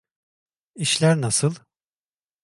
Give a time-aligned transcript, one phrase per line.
[0.75, 1.55] İşler nasıl?